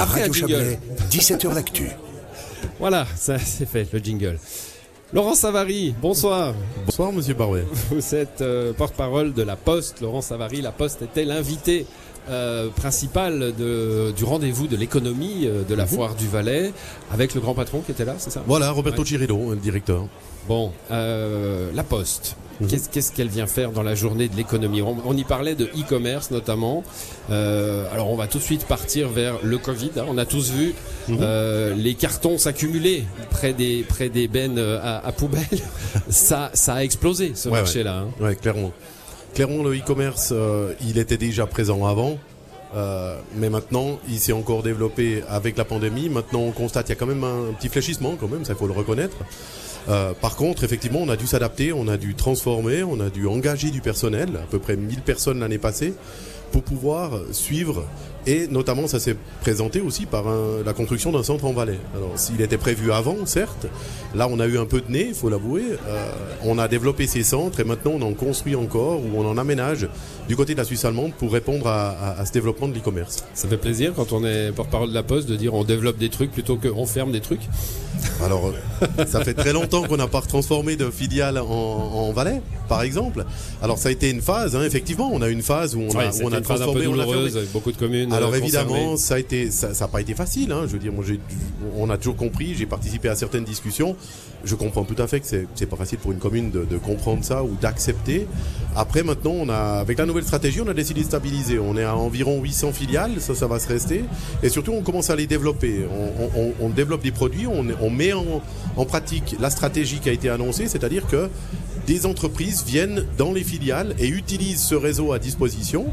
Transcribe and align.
Après 0.00 0.22
Radio. 0.22 0.32
Chablais, 0.32 0.78
17h 1.10 1.54
l'actu. 1.54 1.90
Voilà, 2.78 3.06
ça 3.16 3.38
c'est 3.38 3.66
fait, 3.66 3.86
le 3.92 3.98
jingle. 3.98 4.38
Laurent 5.12 5.34
Savary, 5.34 5.94
bonsoir. 6.00 6.54
Bonsoir 6.86 7.12
Monsieur 7.12 7.34
Barouet. 7.34 7.64
Vous 7.90 8.14
êtes 8.14 8.40
euh, 8.40 8.72
porte-parole 8.72 9.34
de 9.34 9.42
la 9.42 9.56
Poste. 9.56 10.00
Laurent 10.00 10.22
Savary, 10.22 10.62
la 10.62 10.72
Poste 10.72 11.02
était 11.02 11.24
l'invité 11.24 11.84
euh, 12.30 12.68
principal 12.68 13.54
de, 13.54 14.12
du 14.16 14.24
rendez-vous 14.24 14.66
de 14.66 14.76
l'économie 14.76 15.42
euh, 15.46 15.62
de 15.64 15.74
la 15.74 15.86
foire 15.86 16.14
du 16.14 16.26
Valais, 16.28 16.72
avec 17.12 17.34
le 17.34 17.40
grand 17.40 17.54
patron 17.54 17.80
qui 17.80 17.92
était 17.92 18.04
là, 18.06 18.14
c'est 18.18 18.30
ça? 18.30 18.42
Voilà, 18.46 18.70
Roberto 18.70 19.02
Ouais. 19.02 19.08
Cirillo, 19.08 19.50
le 19.50 19.56
directeur. 19.56 20.06
Bon, 20.48 20.72
euh, 20.90 21.70
la 21.74 21.82
Poste. 21.82 22.36
Mhm. 22.60 22.68
Qu'est-ce 22.92 23.12
qu'elle 23.12 23.28
vient 23.28 23.46
faire 23.46 23.70
dans 23.72 23.82
la 23.82 23.94
journée 23.94 24.28
de 24.28 24.36
l'économie 24.36 24.82
on, 24.82 24.96
on 25.04 25.16
y 25.16 25.24
parlait 25.24 25.54
de 25.54 25.64
e-commerce 25.64 26.30
notamment. 26.30 26.84
Euh, 27.30 27.86
alors 27.92 28.10
on 28.10 28.16
va 28.16 28.26
tout 28.26 28.38
de 28.38 28.42
suite 28.42 28.64
partir 28.66 29.08
vers 29.08 29.34
le 29.42 29.56
Covid. 29.58 29.90
hein. 29.96 30.04
On 30.08 30.18
a 30.18 30.26
tous 30.26 30.50
vu 30.50 30.74
Mhm. 31.08 31.18
euh, 31.22 31.74
les 31.74 31.94
cartons 31.94 32.36
s'accumuler 32.38 33.04
près 33.30 33.52
des 33.54 33.82
près 33.88 34.08
des 34.10 34.28
bennes 34.28 34.58
euh, 34.58 34.78
à, 34.82 35.06
à 35.06 35.12
poubelle. 35.12 35.44
ça 36.10 36.50
ça 36.54 36.74
a 36.74 36.82
explosé 36.84 37.32
ce 37.34 37.48
Ouais, 37.48 37.58
marché-là. 37.58 38.00
hein. 38.04 38.08
Ouais, 38.22 38.34
clairement. 38.36 38.72
Clairement, 39.34 39.62
le 39.62 39.76
e-commerce, 39.76 40.30
euh, 40.32 40.72
il 40.86 40.98
était 40.98 41.16
déjà 41.16 41.46
présent 41.46 41.86
avant. 41.86 42.18
euh, 42.76 43.16
mais 43.36 43.48
maintenant, 43.50 43.98
il 44.08 44.18
s'est 44.20 44.32
encore 44.32 44.62
développé 44.62 45.24
avec 45.28 45.56
la 45.56 45.64
pandémie. 45.64 46.08
Maintenant, 46.08 46.40
on 46.40 46.52
constate 46.52 46.86
qu'il 46.86 46.94
y 46.94 46.98
a 46.98 47.00
quand 47.00 47.06
même 47.06 47.24
un 47.24 47.52
petit 47.58 47.68
fléchissement, 47.68 48.16
quand 48.20 48.28
même, 48.28 48.44
ça 48.44 48.52
il 48.52 48.58
faut 48.58 48.66
le 48.68 48.72
reconnaître. 48.72 49.16
Euh, 49.88 50.12
par 50.12 50.36
contre, 50.36 50.64
effectivement, 50.64 51.00
on 51.02 51.08
a 51.08 51.16
dû 51.16 51.26
s'adapter, 51.26 51.72
on 51.72 51.88
a 51.88 51.96
dû 51.96 52.14
transformer, 52.14 52.82
on 52.82 53.00
a 53.00 53.10
dû 53.10 53.26
engager 53.26 53.70
du 53.70 53.80
personnel, 53.80 54.28
à 54.36 54.46
peu 54.50 54.58
près 54.58 54.76
1000 54.76 55.00
personnes 55.00 55.40
l'année 55.40 55.58
passée, 55.58 55.94
pour 56.52 56.62
pouvoir 56.62 57.12
suivre. 57.32 57.84
Et 58.26 58.48
notamment, 58.48 58.86
ça 58.86 59.00
s'est 59.00 59.16
présenté 59.40 59.80
aussi 59.80 60.04
par 60.04 60.28
un- 60.28 60.62
la 60.64 60.74
construction 60.74 61.10
d'un 61.10 61.22
centre 61.22 61.46
en 61.46 61.54
Valais. 61.54 61.78
Alors, 61.96 62.10
s'il 62.16 62.40
était 62.42 62.58
prévu 62.58 62.92
avant, 62.92 63.16
certes, 63.24 63.66
là, 64.14 64.28
on 64.30 64.38
a 64.40 64.46
eu 64.46 64.58
un 64.58 64.66
peu 64.66 64.82
de 64.82 64.90
nez, 64.92 65.06
il 65.08 65.14
faut 65.14 65.30
l'avouer. 65.30 65.62
Euh, 65.88 66.10
on 66.44 66.58
a 66.58 66.68
développé 66.68 67.06
ces 67.06 67.22
centres 67.22 67.60
et 67.60 67.64
maintenant, 67.64 67.92
on 67.94 68.02
en 68.02 68.12
construit 68.12 68.56
encore 68.56 69.00
ou 69.00 69.08
on 69.16 69.26
en 69.26 69.38
aménage 69.38 69.88
du 70.28 70.36
côté 70.36 70.52
de 70.52 70.58
la 70.58 70.64
Suisse 70.64 70.84
allemande 70.84 71.12
pour 71.18 71.32
répondre 71.32 71.66
à, 71.66 71.90
à- 71.90 72.20
à 72.20 72.26
ce 72.26 72.32
développement 72.32 72.68
de 72.68 72.74
l'e-commerce. 72.74 73.24
Ça 73.32 73.48
fait 73.48 73.56
plaisir 73.56 73.94
quand 73.96 74.12
on 74.12 74.22
est 74.26 74.52
porte-parole 74.52 74.90
de 74.90 74.94
la 74.94 75.02
Poste 75.02 75.26
de 75.28 75.36
dire 75.36 75.54
on 75.54 75.64
développe 75.64 75.96
des 75.96 76.10
trucs 76.10 76.30
plutôt 76.30 76.56
qu'on 76.56 76.84
ferme 76.84 77.12
des 77.12 77.20
trucs? 77.20 77.48
Alors, 78.22 78.52
euh, 78.98 79.04
ça 79.06 79.22
fait 79.24 79.34
très 79.34 79.52
longtemps 79.52 79.82
qu'on 79.84 79.96
n'a 79.96 80.06
pas 80.06 80.20
transformé 80.22 80.76
de 80.76 80.90
filiale 80.90 81.38
en, 81.38 81.44
en 81.50 82.12
Valais, 82.12 82.40
par 82.68 82.82
exemple. 82.82 83.24
Alors, 83.62 83.78
ça 83.78 83.88
a 83.88 83.92
été 83.92 84.10
une 84.10 84.20
phase, 84.22 84.56
hein, 84.56 84.62
effectivement. 84.64 85.10
On 85.12 85.20
a 85.22 85.28
une 85.28 85.42
phase 85.42 85.74
où 85.74 85.80
on 85.80 85.88
Ouais, 85.96 86.06
a, 86.06 86.10
où 86.14 86.20
on 86.28 86.32
a 86.32 86.39
une 86.40 86.44
phase 86.44 86.62
un 86.62 86.72
peu 86.72 86.82
douloureuse, 86.82 87.36
avec 87.36 87.52
beaucoup 87.52 87.72
de 87.72 87.76
communes. 87.76 88.12
Alors 88.12 88.32
euh, 88.32 88.36
évidemment, 88.36 88.70
concernées. 88.74 88.96
ça 88.96 89.14
a 89.14 89.18
été, 89.18 89.50
ça, 89.50 89.74
ça 89.74 89.84
a 89.84 89.88
pas 89.88 90.00
été 90.00 90.14
facile. 90.14 90.52
Hein. 90.52 90.62
Je 90.66 90.72
veux 90.72 90.78
dire, 90.78 90.92
moi, 90.92 91.04
on 91.76 91.88
a 91.90 91.96
toujours 91.96 92.16
compris. 92.16 92.54
J'ai 92.54 92.66
participé 92.66 93.08
à 93.08 93.14
certaines 93.16 93.44
discussions. 93.44 93.96
Je 94.42 94.54
comprends 94.54 94.84
tout 94.84 95.00
à 95.00 95.06
fait 95.06 95.20
que 95.20 95.26
c'est, 95.26 95.66
pas 95.66 95.76
facile 95.76 95.98
pour 95.98 96.12
une 96.12 96.18
commune 96.18 96.50
de, 96.50 96.64
de 96.64 96.78
comprendre 96.78 97.22
ça 97.24 97.44
ou 97.44 97.56
d'accepter. 97.60 98.26
Après, 98.74 99.02
maintenant, 99.02 99.32
on 99.32 99.48
a, 99.50 99.54
avec 99.80 99.98
la 99.98 100.06
nouvelle 100.06 100.24
stratégie, 100.24 100.60
on 100.62 100.68
a 100.68 100.72
décidé 100.74 101.00
de 101.02 101.06
stabiliser. 101.06 101.58
On 101.58 101.76
est 101.76 101.84
à 101.84 101.94
environ 101.96 102.40
800 102.40 102.72
filiales. 102.72 103.12
Ça, 103.20 103.34
ça 103.34 103.46
va 103.46 103.58
se 103.58 103.68
rester. 103.68 104.04
Et 104.42 104.48
surtout, 104.48 104.72
on 104.72 104.80
commence 104.82 105.10
à 105.10 105.16
les 105.16 105.26
développer. 105.26 105.80
On, 105.92 106.24
on- 106.24 106.30
on- 106.42 106.52
on 106.60 106.68
développe 106.70 107.02
des 107.02 107.10
produits. 107.12 107.46
On, 107.46 107.66
on 107.82 107.90
met 107.90 108.12
en, 108.14 108.42
en 108.76 108.84
pratique 108.86 109.36
la 109.38 109.50
stratégie 109.50 109.98
qui 110.00 110.08
a 110.08 110.12
été 110.12 110.28
annoncée, 110.30 110.68
c'est-à-dire 110.68 111.06
que 111.06 111.28
des 111.86 112.06
entreprises 112.06 112.64
viennent 112.66 113.04
dans 113.18 113.32
les 113.32 113.42
filiales 113.44 113.94
et 113.98 114.08
utilisent 114.08 114.62
ce 114.62 114.74
réseau 114.74 115.12
à 115.12 115.18
disposition 115.18 115.86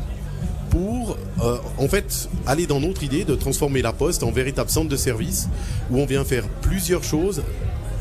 pour 0.77 1.17
euh, 1.41 1.57
en 1.79 1.87
fait 1.87 2.29
aller 2.45 2.67
dans 2.67 2.79
notre 2.79 3.03
idée 3.03 3.23
de 3.23 3.33
transformer 3.33 3.81
la 3.81 3.93
poste 3.93 4.21
en 4.21 4.31
véritable 4.31 4.69
centre 4.69 4.89
de 4.89 4.95
service 4.95 5.49
où 5.89 5.97
on 5.99 6.05
vient 6.05 6.23
faire 6.23 6.47
plusieurs 6.61 7.03
choses 7.03 7.41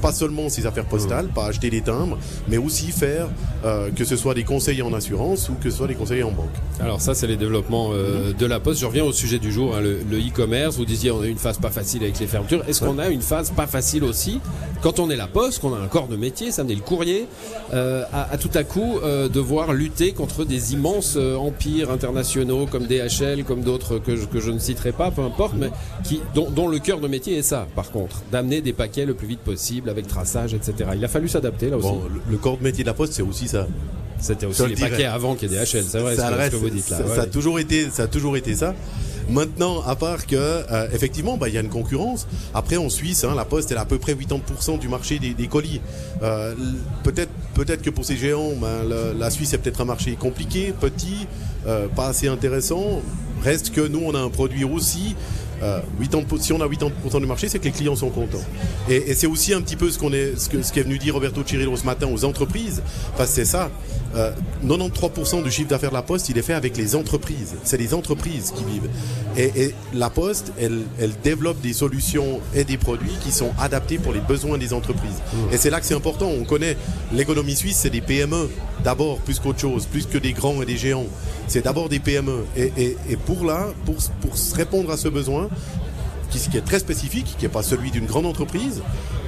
pas 0.06 0.12
seulement 0.12 0.48
ces 0.48 0.66
affaires 0.66 0.84
postales, 0.84 1.26
pas 1.26 1.46
acheter 1.46 1.68
des 1.68 1.80
timbres, 1.80 2.16
mais 2.46 2.58
aussi 2.58 2.92
faire 2.92 3.28
euh, 3.64 3.90
que 3.90 4.04
ce 4.04 4.14
soit 4.14 4.34
des 4.34 4.44
conseillers 4.44 4.82
en 4.82 4.92
assurance 4.92 5.48
ou 5.48 5.54
que 5.54 5.68
ce 5.68 5.78
soit 5.78 5.88
des 5.88 5.96
conseillers 5.96 6.22
en 6.22 6.30
banque. 6.30 6.54
Alors 6.78 7.00
ça, 7.00 7.12
c'est 7.12 7.26
les 7.26 7.36
développements 7.36 7.90
euh, 7.92 8.32
de 8.32 8.46
la 8.46 8.60
Poste. 8.60 8.80
Je 8.80 8.86
reviens 8.86 9.02
au 9.02 9.10
sujet 9.10 9.40
du 9.40 9.50
jour, 9.50 9.74
hein, 9.74 9.80
le 9.80 10.18
e-commerce. 10.18 10.76
Vous 10.76 10.84
disiez 10.84 11.10
on 11.10 11.22
a 11.22 11.26
une 11.26 11.38
phase 11.38 11.58
pas 11.58 11.70
facile 11.70 12.04
avec 12.04 12.20
les 12.20 12.28
fermetures. 12.28 12.62
Est-ce 12.68 12.84
qu'on 12.84 13.00
a 13.00 13.08
une 13.08 13.20
phase 13.20 13.50
pas 13.50 13.66
facile 13.66 14.04
aussi 14.04 14.38
quand 14.82 15.00
on 15.00 15.10
est 15.10 15.16
la 15.16 15.26
Poste, 15.26 15.60
qu'on 15.60 15.74
a 15.74 15.78
un 15.78 15.88
corps 15.88 16.06
de 16.06 16.16
métier, 16.16 16.52
ça 16.52 16.62
me 16.62 16.68
dit 16.68 16.76
le 16.76 16.82
courrier, 16.82 17.26
euh, 17.72 18.04
à, 18.12 18.30
à 18.30 18.38
tout 18.38 18.50
à 18.54 18.62
coup 18.62 19.00
devoir 19.32 19.72
lutter 19.72 20.12
contre 20.12 20.44
des 20.44 20.74
immenses 20.74 21.16
empires 21.16 21.90
internationaux 21.90 22.66
comme 22.66 22.86
DHL, 22.86 23.42
comme 23.44 23.62
d'autres 23.62 23.98
que 23.98 24.14
je, 24.14 24.26
que 24.26 24.38
je 24.38 24.52
ne 24.52 24.58
citerai 24.58 24.92
pas, 24.92 25.10
peu 25.10 25.22
importe, 25.22 25.54
mais 25.56 25.70
qui 26.04 26.20
dont, 26.34 26.50
dont 26.50 26.68
le 26.68 26.78
cœur 26.78 27.00
de 27.00 27.08
métier 27.08 27.38
est 27.38 27.42
ça, 27.42 27.66
par 27.74 27.90
contre, 27.90 28.22
d'amener 28.30 28.60
des 28.60 28.74
paquets 28.74 29.06
le 29.06 29.14
plus 29.14 29.26
vite 29.26 29.40
possible 29.40 29.90
avec 29.96 30.08
traçage, 30.08 30.54
etc. 30.54 30.90
Il 30.94 31.04
a 31.04 31.08
fallu 31.08 31.28
s'adapter 31.28 31.70
là 31.70 31.76
aussi. 31.78 31.88
Bon, 31.88 32.02
le, 32.12 32.20
le 32.32 32.36
corps 32.38 32.58
de 32.58 32.62
métier 32.64 32.84
de 32.84 32.88
la 32.88 32.94
poste, 32.94 33.12
c'est 33.14 33.22
aussi 33.22 33.48
ça. 33.48 33.66
C'était 34.18 34.46
aussi 34.46 34.66
les 34.66 34.76
paquets 34.76 35.04
avant 35.04 35.34
qu'il 35.34 35.50
y 35.52 35.54
ait 35.54 35.58
DHL, 35.58 35.84
c'est 35.86 35.98
vrai, 35.98 36.16
ça, 36.16 36.30
ce 36.30 36.34
reste- 36.34 36.52
que 36.52 36.56
vous 36.56 36.70
dites 36.70 36.88
là. 36.88 36.98
ça, 36.98 37.04
ouais. 37.04 37.14
ça 37.16 37.22
a 37.22 37.26
toujours 37.26 37.58
été, 37.60 37.90
ça 37.90 38.04
a 38.04 38.06
toujours 38.06 38.36
été 38.36 38.54
ça. 38.54 38.74
Maintenant, 39.28 39.82
à 39.82 39.96
part 39.96 40.26
que, 40.26 40.36
euh, 40.36 40.86
effectivement, 40.92 41.36
bah, 41.36 41.48
il 41.48 41.54
y 41.54 41.58
a 41.58 41.60
une 41.60 41.68
concurrence. 41.68 42.26
Après, 42.54 42.76
en 42.76 42.88
Suisse, 42.88 43.24
hein, 43.24 43.34
la 43.36 43.44
Poste, 43.44 43.72
elle 43.72 43.76
a 43.78 43.80
à 43.80 43.84
peu 43.84 43.98
près 43.98 44.14
80% 44.14 44.78
du 44.78 44.88
marché 44.88 45.18
des, 45.18 45.34
des 45.34 45.48
colis. 45.48 45.80
Euh, 46.22 46.54
peut-être, 47.02 47.32
peut-être 47.54 47.82
que 47.82 47.90
pour 47.90 48.04
ces 48.04 48.16
géants, 48.16 48.52
ben, 48.60 48.84
la 49.18 49.30
Suisse 49.30 49.52
est 49.52 49.58
peut-être 49.58 49.80
un 49.80 49.84
marché 49.86 50.12
compliqué, 50.12 50.72
petit, 50.80 51.26
euh, 51.66 51.88
pas 51.88 52.06
assez 52.06 52.28
intéressant. 52.28 53.02
Reste 53.42 53.70
que 53.72 53.80
nous, 53.86 54.00
on 54.04 54.14
a 54.14 54.20
un 54.20 54.30
produit 54.30 54.64
aussi. 54.64 55.16
Euh, 55.62 55.80
80%, 56.00 56.40
si 56.40 56.52
on 56.52 56.60
a 56.60 56.66
80% 56.68 57.20
du 57.20 57.26
marché, 57.26 57.48
c'est 57.48 57.58
que 57.58 57.64
les 57.64 57.70
clients 57.72 57.96
sont 57.96 58.10
contents. 58.10 58.44
Et, 58.88 59.10
et 59.10 59.14
c'est 59.14 59.26
aussi 59.26 59.54
un 59.54 59.60
petit 59.60 59.76
peu 59.76 59.90
ce 59.90 59.98
qu'on 59.98 60.12
est, 60.12 60.38
ce 60.38 60.48
que- 60.48 60.62
ce 60.62 60.72
qu'est 60.72 60.82
venu 60.82 60.98
dire 60.98 61.14
Roberto 61.14 61.42
Cirillo 61.44 61.76
ce 61.76 61.84
matin 61.84 62.08
aux 62.12 62.24
entreprises. 62.24 62.82
Que 63.16 63.24
c'est 63.26 63.44
ça. 63.44 63.70
Euh, 64.14 64.30
93% 64.64 65.42
du 65.42 65.50
chiffre 65.50 65.68
d'affaires 65.68 65.90
de 65.90 65.94
la 65.94 66.02
Poste, 66.02 66.28
il 66.28 66.38
est 66.38 66.42
fait 66.42 66.54
avec 66.54 66.76
les 66.76 66.94
entreprises. 66.96 67.54
C'est 67.64 67.76
les 67.76 67.92
entreprises 67.94 68.52
qui 68.56 68.64
vivent. 68.64 68.88
Et, 69.36 69.64
et 69.64 69.74
la 69.94 70.10
Poste, 70.10 70.52
elle, 70.58 70.82
elle 70.98 71.12
développe 71.22 71.60
des 71.60 71.72
solutions 71.72 72.40
et 72.54 72.64
des 72.64 72.76
produits 72.78 73.12
qui 73.22 73.32
sont 73.32 73.50
adaptés 73.58 73.98
pour 73.98 74.12
les 74.12 74.20
besoins 74.20 74.58
des 74.58 74.72
entreprises. 74.72 75.20
Et 75.52 75.56
c'est 75.56 75.70
là 75.70 75.80
que 75.80 75.86
c'est 75.86 75.94
important. 75.94 76.28
On 76.28 76.44
connaît 76.44 76.76
l'économie 77.12 77.56
suisse, 77.56 77.76
c'est 77.78 77.90
des 77.90 78.00
PME 78.00 78.48
d'abord, 78.84 79.18
plus 79.18 79.38
qu'autre 79.40 79.60
chose, 79.60 79.86
plus 79.86 80.06
que 80.06 80.18
des 80.18 80.32
grands 80.32 80.60
et 80.62 80.66
des 80.66 80.76
géants. 80.76 81.06
C'est 81.48 81.64
d'abord 81.64 81.88
des 81.88 81.98
PME. 82.00 82.44
Et, 82.56 82.72
et- 82.76 82.96
et 83.10 83.16
pour 83.16 83.44
là, 83.44 83.68
pour, 83.84 83.96
pour 84.20 84.32
répondre 84.54 84.90
à 84.90 84.96
ce 84.96 85.08
besoin, 85.08 85.48
qui, 86.30 86.38
qui 86.40 86.56
est 86.56 86.60
très 86.64 86.80
spécifique, 86.80 87.34
qui 87.38 87.44
n'est 87.44 87.50
pas 87.50 87.62
celui 87.62 87.90
d'une 87.90 88.06
grande 88.06 88.26
entreprise, 88.26 88.82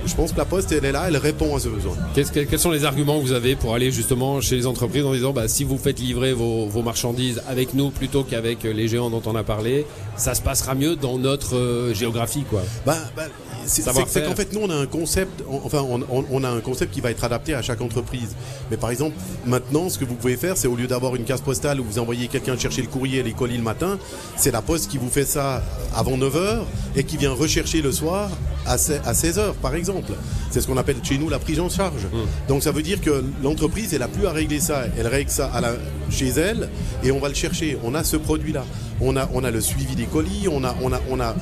je 0.07 0.15
pense 0.15 0.33
que 0.33 0.39
la 0.39 0.45
Poste, 0.45 0.73
elle 0.73 0.85
est 0.85 0.93
là, 0.93 1.05
elle 1.09 1.17
répond 1.17 1.55
à 1.55 1.61
ce 1.61 1.69
besoin. 1.69 1.95
Que- 2.15 2.45
quels 2.45 2.59
sont 2.59 2.71
les 2.71 2.85
arguments 2.85 3.19
que 3.19 3.25
vous 3.25 3.33
avez 3.33 3.55
pour 3.57 3.75
aller 3.75 3.91
justement 3.93 4.41
chez 4.41 4.57
les 4.57 4.67
entreprises 4.67 5.05
en 5.05 5.13
disant 5.13 5.33
bah, 5.33 5.49
si 5.49 5.65
vous 5.65 5.79
faites 5.79 6.01
livrer 6.01 6.33
vos, 6.33 6.67
vos 6.67 6.83
marchandises 6.83 7.41
avec 7.49 7.75
nous 7.75 7.91
plutôt 7.91 8.25
qu'avec 8.25 8.65
les 8.65 8.89
géants 8.89 9.11
dont 9.11 9.23
on 9.27 9.37
a 9.37 9.45
parlé, 9.45 9.87
ça 10.17 10.35
se 10.35 10.43
passera 10.43 10.75
mieux 10.75 10.97
dans 10.97 11.19
notre 11.19 11.57
euh, 11.57 11.95
géographie 11.95 12.43
quoi? 12.49 12.63
Bah, 12.87 12.97
bah, 13.17 13.25
c'est 14.09 14.21
qu'en 14.29 14.35
fait, 14.35 14.53
nous, 14.53 14.61
on 14.63 14.71
a 14.71 14.75
un 14.75 14.87
concept, 14.87 15.43
on- 15.49 15.61
enfin, 15.65 15.85
on, 15.89 16.45
a 16.45 16.49
un 16.49 16.61
concept 16.61 16.93
qui 16.95 17.01
va 17.01 17.11
être 17.11 17.25
adapté 17.25 17.55
à 17.55 17.63
chaque 17.63 17.81
entreprise. 17.81 18.35
Mais 18.71 18.77
par 18.77 18.91
exemple, 18.91 19.17
maintenant, 19.47 19.89
ce 19.89 19.99
que 19.99 20.05
vous 20.05 20.15
pouvez 20.15 20.37
faire, 20.37 20.57
c'est 20.57 20.69
au 20.69 20.77
lieu 20.77 20.87
d'avoir 20.87 21.15
une 21.17 21.25
case 21.25 21.41
postale 21.41 21.81
où 21.81 21.85
vous 21.85 21.99
envoyez 21.99 22.29
quelqu'un 22.29 22.57
chercher 22.59 22.83
le 22.83 22.89
courrier 22.89 23.19
et 23.21 23.23
les 23.23 23.33
colis 23.33 23.57
le 23.57 23.63
matin, 23.63 23.99
c'est 24.37 24.51
la 24.51 24.63
poste 24.63 24.91
qui 24.91 24.99
vous 24.99 25.11
fait 25.11 25.25
ça 25.25 25.63
avant 25.95 26.17
9h 26.17 26.61
et 26.97 27.05
qui 27.05 27.17
vient 27.17 27.33
rechercher 27.33 27.83
le 27.83 27.93
soir 27.93 28.31
à 28.67 28.77
16h, 28.77 29.55
par 29.63 29.75
exemple. 29.75 30.13
C'est 30.51 30.61
ce 30.61 30.67
qu'on 30.67 30.77
appelle 30.77 30.97
chez 31.03 31.19
nous 31.19 31.29
la 31.29 31.39
prise 31.39 31.61
en 31.61 31.69
charge. 31.69 32.07
Donc 32.49 32.63
ça 32.63 32.71
veut 32.73 32.83
dire 32.83 33.01
que 33.01 33.23
l'entreprise, 33.43 33.95
elle 33.95 34.03
a 34.03 34.09
plus 34.09 34.27
à 34.27 34.33
régler 34.33 34.61
ça. 34.61 34.85
Elle 34.99 35.07
règle 35.07 35.31
ça 35.31 35.47
à 35.53 35.61
la- 35.61 35.75
chez 36.11 36.29
elle 36.29 36.69
et 37.05 37.11
on 37.13 37.19
va 37.19 37.29
le 37.29 37.35
chercher. 37.35 37.79
On 37.85 37.95
a 37.95 38.05
ce 38.05 38.17
produit-là. 38.17 38.65
On 39.01 39.17
a, 39.17 39.29
on 39.33 39.45
a 39.45 39.51
le 39.51 39.61
suivi 39.61 39.95
des 39.95 40.07
colis, 40.07 40.49
on 40.51 40.65
a, 40.65 40.75
on 40.83 40.93
a, 40.93 41.01
on 41.09 41.21
a 41.21 41.35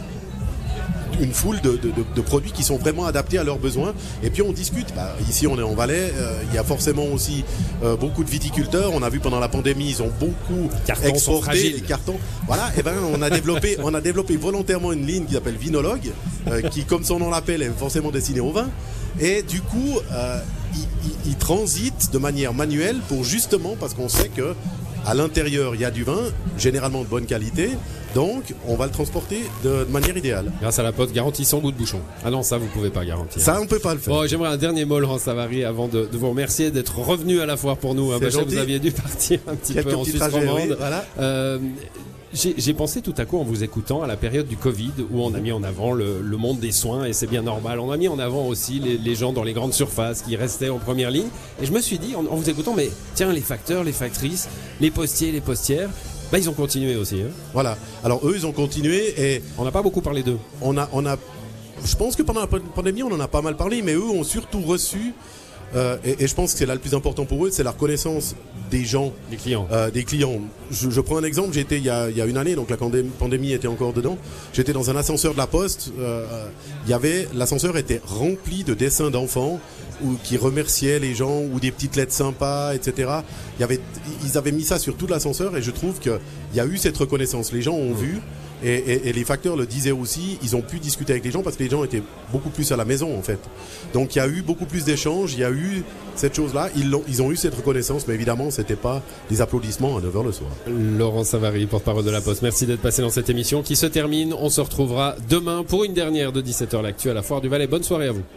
une 1.20 1.32
foule 1.32 1.60
de, 1.60 1.70
de- 1.72 1.76
de- 1.90 2.04
de 2.14 2.20
produits 2.20 2.52
qui 2.52 2.62
sont 2.62 2.76
vraiment 2.76 3.06
adaptés 3.06 3.38
à 3.38 3.44
leurs 3.44 3.58
besoins. 3.58 3.94
Et 4.22 4.30
puis 4.30 4.42
on 4.42 4.52
discute. 4.52 4.94
Bah, 4.94 5.14
ici, 5.28 5.46
on 5.46 5.58
est 5.58 5.62
en 5.62 5.74
Valais. 5.74 6.12
euh, 6.16 6.40
Il 6.50 6.54
y 6.54 6.58
a 6.58 6.64
forcément 6.64 7.04
aussi 7.06 7.44
euh, 7.82 7.96
beaucoup 7.96 8.24
de 8.24 8.30
viticulteurs. 8.30 8.92
On 8.94 9.02
a 9.02 9.08
vu 9.10 9.20
pendant 9.20 9.40
la 9.40 9.48
pandémie, 9.48 9.88
ils 9.90 10.02
ont 10.02 10.10
beaucoup 10.20 10.68
Cartons 10.86 11.08
exporté 11.08 11.70
les 11.70 11.80
cartons. 11.80 12.18
Voilà. 12.46 12.70
Et 12.78 12.82
ben, 12.82 12.94
on 13.14 13.22
a 13.22 13.30
développé, 13.30 13.76
on 13.82 13.94
a 13.94 14.00
développé 14.00 14.36
volontairement 14.36 14.92
une 14.92 15.06
ligne 15.06 15.24
qui 15.24 15.34
s'appelle 15.34 15.56
Vinologue, 15.56 16.10
euh, 16.48 16.62
qui, 16.62 16.84
comme 16.84 17.04
son 17.04 17.18
nom 17.18 17.30
l'appelle, 17.30 17.62
est 17.62 17.70
forcément 17.76 18.10
destinée 18.10 18.40
au 18.40 18.52
vin. 18.52 18.68
Et 19.20 19.42
du 19.42 19.60
coup, 19.62 19.98
euh, 20.12 20.38
il 21.24 21.36
transite 21.36 22.10
de 22.12 22.18
manière 22.18 22.52
manuelle 22.52 22.96
pour 23.08 23.24
justement 23.24 23.76
parce 23.80 23.94
qu'on 23.94 24.08
sait 24.08 24.28
que 24.28 24.54
à 25.06 25.14
l'intérieur, 25.14 25.74
il 25.74 25.80
y 25.80 25.84
a 25.84 25.90
du 25.90 26.02
vin, 26.04 26.18
généralement 26.58 27.02
de 27.02 27.06
bonne 27.06 27.26
qualité. 27.26 27.70
Donc, 28.16 28.54
on 28.66 28.76
va 28.76 28.86
le 28.86 28.92
transporter 28.92 29.42
de, 29.62 29.84
de 29.84 29.92
manière 29.92 30.16
idéale. 30.16 30.50
Grâce 30.62 30.78
à 30.78 30.82
la 30.82 30.92
poste 30.92 31.12
garantie 31.12 31.44
sans 31.44 31.58
goût 31.58 31.70
de 31.70 31.76
bouchon. 31.76 32.00
Ah 32.24 32.30
non, 32.30 32.42
ça 32.42 32.56
vous 32.56 32.66
pouvez 32.68 32.88
pas 32.88 33.04
garantir. 33.04 33.42
Ça, 33.42 33.60
on 33.60 33.66
peut 33.66 33.78
pas 33.78 33.92
le 33.92 34.00
faire. 34.00 34.14
Bon, 34.14 34.26
j'aimerais 34.26 34.48
un 34.48 34.56
dernier 34.56 34.86
mot, 34.86 34.98
Laurent 34.98 35.18
Savary, 35.18 35.64
avant 35.64 35.86
de, 35.86 36.06
de 36.10 36.16
vous 36.16 36.30
remercier 36.30 36.70
d'être 36.70 36.98
revenu 36.98 37.42
à 37.42 37.46
la 37.46 37.58
foire 37.58 37.76
pour 37.76 37.94
nous. 37.94 38.12
hein, 38.12 38.18
vous 38.18 38.56
aviez 38.56 38.78
dû 38.78 38.90
partir 39.04 39.40
un 39.46 39.54
petit 39.54 39.74
Quelques 39.74 39.90
peu 39.90 39.96
en 39.96 40.04
Suisse 40.04 40.22
romande. 40.22 40.56
oui, 40.56 40.74
voilà. 40.78 41.04
Euh, 41.20 41.58
J'ai 42.32 42.72
pensé 42.72 43.02
tout 43.02 43.12
à 43.18 43.26
coup 43.26 43.36
en 43.38 43.44
vous 43.44 43.62
écoutant 43.64 44.02
à 44.02 44.06
la 44.06 44.16
période 44.16 44.46
du 44.48 44.56
Covid 44.56 44.92
où 45.10 45.20
on 45.20 45.34
a 45.34 45.38
mis 45.38 45.52
en 45.52 45.62
avant 45.62 45.92
le, 45.92 46.22
monde 46.38 46.58
des 46.58 46.72
soins 46.72 47.04
et 47.04 47.12
c'est 47.12 47.26
bien 47.26 47.42
normal. 47.42 47.80
On 47.80 47.90
a 47.90 47.98
mis 47.98 48.08
en 48.08 48.18
avant 48.18 48.46
aussi 48.46 48.80
les, 48.80 49.14
gens 49.14 49.34
dans 49.34 49.42
les 49.42 49.52
grandes 49.52 49.74
surfaces 49.74 50.22
qui 50.22 50.36
restaient 50.36 50.70
en 50.70 50.78
première 50.78 51.10
ligne. 51.10 51.28
Et 51.60 51.66
je 51.66 51.72
me 51.72 51.82
suis 51.82 51.98
dit 51.98 52.14
en, 52.16 52.22
vous 52.22 52.48
écoutant, 52.48 52.72
mais 52.74 52.88
tiens, 53.14 53.30
les 53.30 53.42
facteurs, 53.42 53.84
les 53.84 53.92
factrices, 53.92 54.48
les 54.80 54.90
postiers, 54.90 55.32
les 55.32 55.42
postières, 55.42 55.90
bah, 56.30 56.38
ils 56.38 56.48
ont 56.50 56.54
continué 56.54 56.96
aussi. 56.96 57.22
Hein. 57.22 57.30
Voilà. 57.52 57.76
Alors 58.04 58.26
eux, 58.26 58.34
ils 58.36 58.46
ont 58.46 58.52
continué 58.52 59.14
et 59.20 59.42
on 59.58 59.64
n'a 59.64 59.70
pas 59.70 59.82
beaucoup 59.82 60.00
parlé 60.00 60.22
d'eux. 60.22 60.38
On 60.60 60.76
a, 60.76 60.88
on 60.92 61.06
a. 61.06 61.16
Je 61.84 61.94
pense 61.94 62.16
que 62.16 62.22
pendant 62.22 62.40
la 62.40 62.46
pandémie, 62.46 63.02
on 63.02 63.12
en 63.12 63.20
a 63.20 63.28
pas 63.28 63.42
mal 63.42 63.56
parlé, 63.56 63.82
mais 63.82 63.92
eux 63.94 64.08
ont 64.08 64.24
surtout 64.24 64.62
reçu 64.62 65.14
euh, 65.74 65.96
et, 66.04 66.26
je 66.26 66.34
pense 66.34 66.52
que 66.52 66.58
c'est 66.58 66.66
là 66.66 66.74
le 66.74 66.80
plus 66.80 66.94
important 66.94 67.24
pour 67.24 67.46
eux, 67.46 67.50
c'est 67.50 67.62
la 67.62 67.72
reconnaissance 67.72 68.36
des 68.70 68.84
gens, 68.84 69.12
des 69.30 69.36
clients. 69.36 69.66
Euh, 69.72 69.90
des 69.90 70.04
clients. 70.04 70.40
Je, 70.70 71.00
prends 71.00 71.18
un 71.18 71.24
exemple. 71.24 71.52
J'étais 71.52 71.78
il, 71.78 71.84
y 71.84 71.90
a, 71.90 72.08
une 72.26 72.36
année, 72.36 72.54
donc 72.54 72.70
la 72.70 72.76
pandémie 72.76 73.52
était 73.52 73.68
encore 73.68 73.92
dedans. 73.92 74.18
J'étais 74.52 74.72
dans 74.72 74.90
un 74.90 74.96
ascenseur 74.96 75.32
de 75.32 75.38
la 75.38 75.46
Poste. 75.46 75.92
Euh, 75.98 76.24
il 76.84 76.90
y 76.90 76.94
avait 76.94 77.28
l'ascenseur 77.34 77.76
était 77.76 78.00
rempli 78.04 78.64
de 78.64 78.74
dessins 78.74 79.10
d'enfants 79.10 79.60
ou 80.02 80.14
qui 80.22 80.36
remerciaient 80.36 80.98
les 80.98 81.14
gens 81.14 81.40
ou 81.40 81.58
des 81.58 81.70
petites 81.70 81.96
lettres 81.96 82.12
sympas, 82.12 82.74
etc. 82.74 83.10
Il 83.58 83.62
y 83.62 83.64
avait, 83.64 83.80
ils 84.24 84.36
avaient 84.36 84.52
mis 84.52 84.64
ça 84.64 84.78
sur 84.78 84.96
tout 84.96 85.06
l'ascenseur 85.06 85.56
et 85.56 85.62
je 85.62 85.70
trouve 85.70 85.98
qu'il 86.00 86.18
y 86.54 86.60
a 86.60 86.66
eu 86.66 86.76
cette 86.76 86.96
reconnaissance. 86.96 87.52
Les 87.52 87.62
gens 87.62 87.74
ont 87.74 87.90
mmh. 87.90 87.98
vu. 87.98 88.20
Et, 88.64 89.12
les 89.12 89.24
facteurs 89.24 89.56
le 89.56 89.66
disaient 89.66 89.90
aussi, 89.90 90.38
ils 90.42 90.56
ont 90.56 90.62
pu 90.62 90.78
discuter 90.78 91.12
avec 91.12 91.24
les 91.24 91.30
gens 91.30 91.42
parce 91.42 91.56
que 91.56 91.62
les 91.62 91.70
gens 91.70 91.84
étaient 91.84 92.02
beaucoup 92.32 92.50
plus 92.50 92.72
à 92.72 92.76
la 92.76 92.84
maison 92.84 93.16
en 93.16 93.22
fait. 93.22 93.38
Donc 93.92 94.14
il 94.14 94.18
y 94.18 94.22
a 94.22 94.28
eu 94.28 94.42
beaucoup 94.42 94.66
plus 94.66 94.84
d'échanges, 94.84 95.34
il 95.34 95.40
y 95.40 95.44
a 95.44 95.50
eu 95.50 95.82
cette 96.14 96.34
chose-là, 96.34 96.70
ils, 96.76 96.94
ont, 96.94 97.02
ils 97.08 97.22
ont 97.22 97.30
eu 97.30 97.36
cette 97.36 97.54
reconnaissance, 97.54 98.08
mais 98.08 98.14
évidemment 98.14 98.50
ce 98.50 98.60
n'était 98.60 98.76
pas 98.76 99.02
des 99.30 99.40
applaudissements 99.40 99.98
à 99.98 100.00
9h 100.00 100.24
le 100.24 100.32
soir. 100.32 100.50
Laurent 100.66 101.24
Savary, 101.24 101.66
porte-parole 101.66 102.04
de 102.04 102.10
la 102.10 102.20
Poste, 102.20 102.42
merci 102.42 102.66
d'être 102.66 102.80
passé 102.80 103.02
dans 103.02 103.10
cette 103.10 103.30
émission 103.30 103.62
qui 103.62 103.76
se 103.76 103.86
termine. 103.86 104.34
On 104.34 104.48
se 104.48 104.60
retrouvera 104.60 105.16
demain 105.28 105.62
pour 105.62 105.84
une 105.84 105.94
dernière 105.94 106.32
de 106.32 106.40
17h 106.40 106.82
l'actu 106.82 107.10
à 107.10 107.14
la 107.14 107.22
Foire 107.22 107.40
du 107.40 107.48
Valais. 107.48 107.66
Bonne 107.66 107.82
soirée 107.82 108.08
à 108.08 108.12
vous. 108.12 108.22